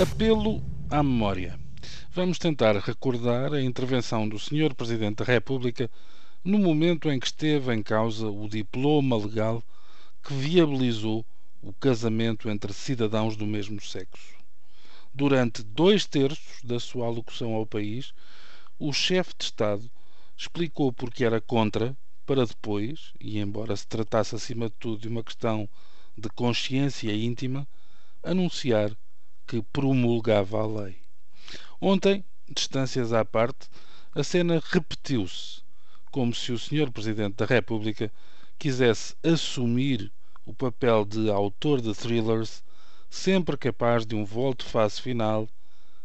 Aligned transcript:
Apelo 0.00 0.62
à 0.88 1.02
memória. 1.02 1.58
Vamos 2.12 2.38
tentar 2.38 2.76
recordar 2.76 3.52
a 3.52 3.60
intervenção 3.60 4.28
do 4.28 4.38
Sr. 4.38 4.72
Presidente 4.72 5.16
da 5.16 5.24
República 5.24 5.90
no 6.44 6.56
momento 6.56 7.10
em 7.10 7.18
que 7.18 7.26
esteve 7.26 7.74
em 7.74 7.82
causa 7.82 8.28
o 8.28 8.48
diploma 8.48 9.16
legal 9.16 9.60
que 10.22 10.32
viabilizou 10.32 11.26
o 11.60 11.72
casamento 11.72 12.48
entre 12.48 12.72
cidadãos 12.72 13.36
do 13.36 13.44
mesmo 13.44 13.80
sexo. 13.80 14.36
Durante 15.12 15.64
dois 15.64 16.06
terços 16.06 16.62
da 16.62 16.78
sua 16.78 17.08
alocução 17.08 17.54
ao 17.54 17.66
país, 17.66 18.12
o 18.78 18.92
chefe 18.92 19.34
de 19.36 19.46
Estado 19.46 19.90
explicou 20.36 20.92
porque 20.92 21.24
era 21.24 21.40
contra, 21.40 21.96
para 22.24 22.46
depois, 22.46 23.12
e 23.18 23.40
embora 23.40 23.74
se 23.74 23.88
tratasse 23.88 24.36
acima 24.36 24.68
de 24.68 24.76
tudo 24.78 25.00
de 25.00 25.08
uma 25.08 25.24
questão 25.24 25.68
de 26.16 26.28
consciência 26.28 27.12
íntima, 27.12 27.66
anunciar 28.22 28.96
que 29.48 29.62
promulgava 29.62 30.60
a 30.60 30.66
lei. 30.66 30.98
Ontem, 31.80 32.22
distâncias 32.46 33.14
à 33.14 33.24
parte, 33.24 33.70
a 34.14 34.22
cena 34.22 34.62
repetiu-se, 34.62 35.62
como 36.10 36.34
se 36.34 36.52
o 36.52 36.58
Sr. 36.58 36.92
Presidente 36.92 37.36
da 37.36 37.46
República 37.46 38.12
quisesse 38.58 39.16
assumir 39.22 40.12
o 40.44 40.52
papel 40.52 41.06
de 41.06 41.30
autor 41.30 41.80
de 41.80 41.94
thrillers, 41.94 42.62
sempre 43.08 43.56
capaz 43.56 44.04
de 44.04 44.14
um 44.14 44.22
volte-face 44.22 45.00
final 45.00 45.48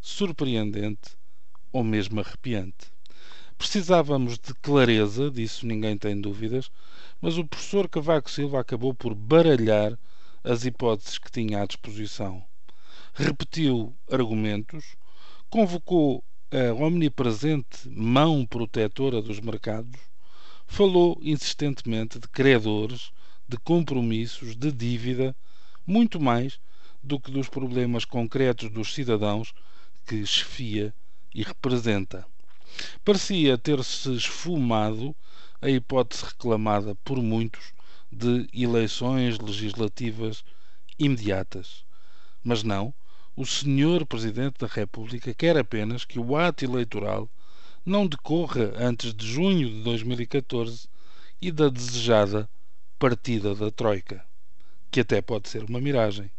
surpreendente 0.00 1.16
ou 1.72 1.82
mesmo 1.82 2.20
arrepiante. 2.20 2.92
Precisávamos 3.58 4.38
de 4.38 4.54
clareza, 4.54 5.28
disso 5.28 5.66
ninguém 5.66 5.98
tem 5.98 6.20
dúvidas, 6.20 6.70
mas 7.20 7.36
o 7.36 7.44
professor 7.44 7.88
Cavaco 7.88 8.30
Silva 8.30 8.60
acabou 8.60 8.94
por 8.94 9.12
baralhar 9.12 9.98
as 10.44 10.64
hipóteses 10.64 11.18
que 11.18 11.32
tinha 11.32 11.62
à 11.62 11.66
disposição 11.66 12.44
repetiu 13.14 13.96
argumentos, 14.10 14.96
convocou 15.48 16.24
a 16.50 16.74
omnipresente 16.74 17.88
mão 17.88 18.44
protetora 18.44 19.22
dos 19.22 19.38
mercados, 19.38 20.00
falou 20.66 21.18
insistentemente 21.22 22.18
de 22.18 22.28
credores, 22.28 23.12
de 23.48 23.56
compromissos, 23.58 24.56
de 24.56 24.72
dívida, 24.72 25.34
muito 25.86 26.20
mais 26.20 26.58
do 27.02 27.20
que 27.20 27.30
dos 27.30 27.48
problemas 27.48 28.04
concretos 28.04 28.70
dos 28.70 28.92
cidadãos 28.92 29.52
que 30.06 30.26
chefia 30.26 30.92
e 31.32 31.42
representa. 31.42 32.26
Parecia 33.04 33.56
ter-se 33.56 34.12
esfumado 34.14 35.14
a 35.62 35.70
hipótese 35.70 36.24
reclamada 36.24 36.96
por 36.96 37.22
muitos 37.22 37.72
de 38.10 38.48
eleições 38.52 39.38
legislativas 39.38 40.44
imediatas. 40.98 41.84
Mas 42.42 42.62
não, 42.62 42.92
o 43.36 43.44
Sr. 43.44 44.06
Presidente 44.06 44.60
da 44.60 44.68
República 44.68 45.34
quer 45.34 45.56
apenas 45.56 46.04
que 46.04 46.20
o 46.20 46.36
ato 46.36 46.64
eleitoral 46.64 47.28
não 47.84 48.06
decorra 48.06 48.72
antes 48.76 49.12
de 49.12 49.26
junho 49.26 49.68
de 49.68 49.82
2014 49.82 50.88
e 51.42 51.50
da 51.50 51.68
desejada 51.68 52.48
partida 52.96 53.52
da 53.52 53.72
Troika, 53.72 54.24
que 54.88 55.00
até 55.00 55.20
pode 55.20 55.48
ser 55.48 55.64
uma 55.64 55.80
miragem. 55.80 56.30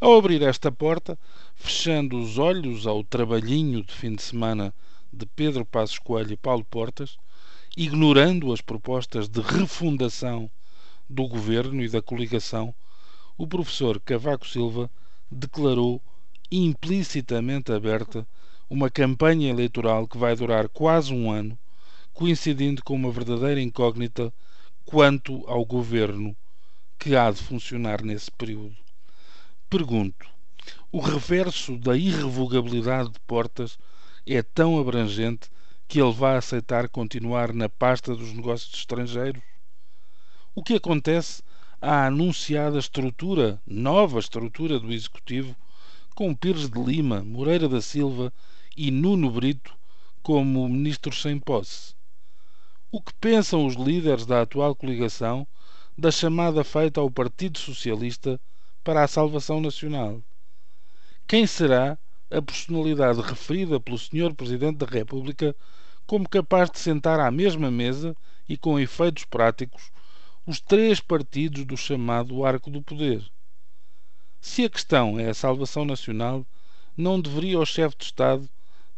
Ao 0.00 0.16
abrir 0.16 0.42
esta 0.42 0.72
porta, 0.72 1.18
fechando 1.54 2.18
os 2.18 2.38
olhos 2.38 2.86
ao 2.86 3.04
trabalhinho 3.04 3.84
de 3.84 3.92
fim 3.92 4.14
de 4.14 4.22
semana 4.22 4.72
de 5.12 5.26
Pedro 5.26 5.66
Passos 5.66 5.98
Coelho 5.98 6.32
e 6.32 6.36
Paulo 6.38 6.64
Portas, 6.64 7.18
ignorando 7.76 8.50
as 8.50 8.62
propostas 8.62 9.28
de 9.28 9.42
refundação 9.42 10.50
do 11.08 11.28
governo 11.28 11.84
e 11.84 11.88
da 11.88 12.00
coligação, 12.00 12.74
o 13.36 13.46
professor 13.46 14.00
Cavaco 14.00 14.48
Silva 14.48 14.90
declarou 15.30 16.02
implicitamente 16.50 17.72
aberta 17.72 18.26
uma 18.68 18.90
campanha 18.90 19.50
eleitoral 19.50 20.06
que 20.08 20.18
vai 20.18 20.34
durar 20.34 20.68
quase 20.68 21.12
um 21.12 21.30
ano, 21.30 21.58
coincidindo 22.12 22.82
com 22.82 22.94
uma 22.94 23.10
verdadeira 23.10 23.60
incógnita 23.60 24.32
quanto 24.84 25.44
ao 25.46 25.64
governo 25.64 26.36
que 26.98 27.14
há 27.16 27.30
de 27.30 27.40
funcionar 27.42 28.02
nesse 28.02 28.30
período. 28.30 28.76
Pergunto: 29.68 30.26
o 30.90 31.00
reverso 31.00 31.78
da 31.78 31.96
irrevogabilidade 31.96 33.10
de 33.10 33.20
Portas 33.20 33.78
é 34.26 34.42
tão 34.42 34.78
abrangente 34.78 35.48
que 35.86 36.00
ele 36.00 36.12
vai 36.12 36.36
aceitar 36.36 36.88
continuar 36.88 37.52
na 37.52 37.68
pasta 37.68 38.14
dos 38.14 38.32
negócios 38.32 38.74
estrangeiros? 38.74 39.42
O 40.54 40.62
que 40.62 40.74
acontece 40.74 41.42
à 41.80 42.06
anunciada 42.06 42.78
estrutura, 42.78 43.60
nova 43.66 44.18
estrutura 44.18 44.78
do 44.78 44.92
Executivo 44.92 45.56
com 46.20 46.34
Pires 46.34 46.68
de 46.68 46.78
Lima, 46.78 47.24
Moreira 47.24 47.66
da 47.66 47.80
Silva 47.80 48.30
e 48.76 48.90
Nuno 48.90 49.30
Brito 49.30 49.74
como 50.22 50.68
ministros 50.68 51.22
sem 51.22 51.38
posse. 51.38 51.94
O 52.92 53.00
que 53.00 53.14
pensam 53.14 53.64
os 53.64 53.74
líderes 53.74 54.26
da 54.26 54.42
atual 54.42 54.76
coligação 54.76 55.46
da 55.96 56.10
chamada 56.10 56.62
feita 56.62 57.00
ao 57.00 57.10
Partido 57.10 57.58
Socialista 57.58 58.38
para 58.84 59.02
a 59.02 59.08
salvação 59.08 59.62
nacional? 59.62 60.20
Quem 61.26 61.46
será 61.46 61.96
a 62.30 62.42
personalidade 62.42 63.22
referida 63.22 63.80
pelo 63.80 63.96
Sr. 63.96 64.34
Presidente 64.34 64.76
da 64.76 64.86
República 64.86 65.56
como 66.06 66.28
capaz 66.28 66.70
de 66.70 66.80
sentar 66.80 67.18
à 67.18 67.30
mesma 67.30 67.70
mesa 67.70 68.14
e 68.46 68.58
com 68.58 68.78
efeitos 68.78 69.24
práticos 69.24 69.90
os 70.46 70.60
três 70.60 71.00
partidos 71.00 71.64
do 71.64 71.78
chamado 71.78 72.44
Arco 72.44 72.70
do 72.70 72.82
Poder? 72.82 73.24
Se 74.40 74.64
a 74.64 74.70
questão 74.70 75.20
é 75.20 75.28
a 75.28 75.34
salvação 75.34 75.84
nacional, 75.84 76.46
não 76.96 77.20
deveria 77.20 77.58
o 77.58 77.66
chefe 77.66 77.96
de 77.98 78.04
Estado 78.04 78.48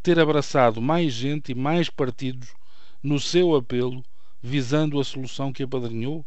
ter 0.00 0.18
abraçado 0.18 0.80
mais 0.80 1.12
gente 1.12 1.50
e 1.50 1.54
mais 1.54 1.90
partidos 1.90 2.54
no 3.02 3.18
seu 3.18 3.56
apelo 3.56 4.04
visando 4.40 5.00
a 5.00 5.04
solução 5.04 5.52
que 5.52 5.64
apadrinhou? 5.64 6.24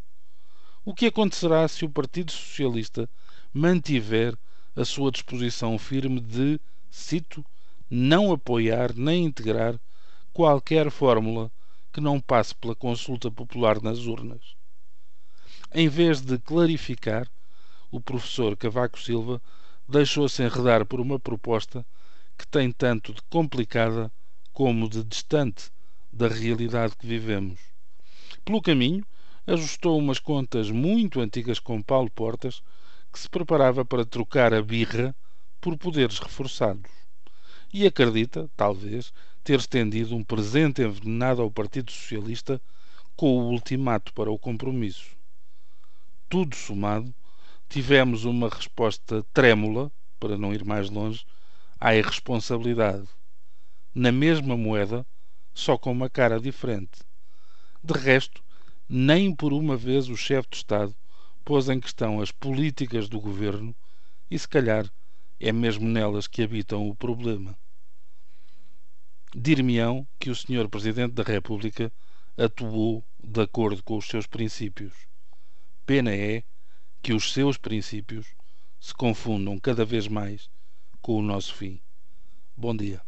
O 0.84 0.94
que 0.94 1.06
acontecerá 1.06 1.66
se 1.68 1.86
o 1.86 1.90
Partido 1.90 2.32
Socialista 2.32 3.10
mantiver 3.54 4.38
a 4.76 4.84
sua 4.84 5.12
disposição 5.12 5.78
firme 5.80 6.20
de, 6.20 6.60
cito, 6.92 7.44
não 7.90 8.34
apoiar 8.34 8.94
nem 8.94 9.26
integrar 9.26 9.80
qualquer 10.34 10.92
fórmula 10.92 11.50
que 11.92 12.02
não 12.02 12.20
passe 12.20 12.54
pela 12.54 12.76
consulta 12.76 13.32
popular 13.32 13.82
nas 13.82 14.00
urnas? 14.06 14.56
Em 15.74 15.88
vez 15.88 16.22
de 16.22 16.38
clarificar, 16.38 17.30
o 17.92 18.00
professor 18.00 18.56
Cavaco 18.58 19.00
Silva 19.00 19.42
deixou-se 19.88 20.42
enredar 20.42 20.86
por 20.86 21.00
uma 21.00 21.20
proposta 21.20 21.86
que 22.38 22.48
tem 22.48 22.72
tanto 22.72 23.14
de 23.14 23.22
complicada 23.30 24.12
como 24.52 24.90
de 24.90 25.04
distante 25.04 25.72
da 26.12 26.28
realidade 26.28 26.96
que 26.96 27.06
vivemos. 27.06 27.60
Pelo 28.44 28.62
caminho, 28.62 29.06
ajustou 29.48 29.98
umas 29.98 30.20
contas 30.20 30.72
muito 30.72 31.20
antigas 31.20 31.60
com 31.60 31.82
Paulo 31.82 32.10
Portas, 32.10 32.62
que 33.12 33.20
se 33.20 33.30
preparava 33.30 33.86
para 33.86 34.06
trocar 34.06 34.54
a 34.54 34.62
birra 34.62 35.16
por 35.62 35.78
poderes 35.78 36.20
reforçados. 36.20 36.92
E 37.74 37.86
acredita, 37.86 38.50
talvez, 38.56 39.14
ter 39.44 39.60
estendido 39.60 40.16
um 40.16 40.24
presente 40.24 40.82
envenenado 40.82 41.42
ao 41.42 41.52
Partido 41.52 41.92
Socialista 41.92 42.62
com 43.16 43.38
o 43.38 43.50
ultimato 43.52 44.14
para 44.14 44.32
o 44.32 44.40
compromisso. 44.40 45.16
Tudo 46.28 46.56
somado, 46.56 47.14
tivemos 47.70 48.26
uma 48.26 48.50
resposta 48.50 49.26
trêmula, 49.34 49.92
para 50.20 50.38
não 50.38 50.54
ir 50.54 50.64
mais 50.64 50.90
longe, 50.90 51.26
à 51.80 51.96
irresponsabilidade. 51.96 53.08
Na 53.94 54.12
mesma 54.12 54.58
moeda, 54.58 55.06
só 55.54 55.78
com 55.78 55.92
uma 55.92 56.10
cara 56.10 56.40
diferente. 56.40 57.02
De 57.84 57.94
resto, 57.94 58.44
nem 58.88 59.34
por 59.34 59.54
uma 59.54 59.78
vez 59.78 60.10
o 60.10 60.18
chefe 60.18 60.50
de 60.50 60.58
Estado 60.58 60.96
pôs 61.44 61.70
em 61.70 61.80
questão 61.80 62.20
as 62.20 62.32
políticas 62.32 63.08
do 63.08 63.20
governo 63.20 63.76
e, 64.30 64.38
se 64.38 64.48
calhar, 64.48 64.90
é 65.40 65.52
mesmo 65.52 65.88
nelas 65.88 66.28
que 66.28 66.42
habitam 66.42 66.90
o 66.90 66.96
problema. 66.96 67.58
Dir-me-ão 69.36 70.08
que 70.20 70.30
o 70.30 70.36
Sr. 70.36 70.70
Presidente 70.70 71.14
da 71.14 71.24
República 71.24 71.92
atuou 72.38 73.04
de 73.24 73.42
acordo 73.42 73.84
com 73.84 73.98
os 73.98 74.08
seus 74.08 74.26
princípios. 74.26 74.94
Pena 75.86 76.12
é 76.12 76.44
que 77.06 77.14
os 77.14 77.32
seus 77.32 77.56
princípios 77.56 78.34
se 78.80 78.92
confundam 78.92 79.60
cada 79.60 79.86
vez 79.86 80.08
mais 80.08 80.50
com 81.04 81.20
o 81.20 81.22
nosso 81.22 81.54
fim. 81.54 81.80
Bom 82.58 82.76
dia. 82.76 83.00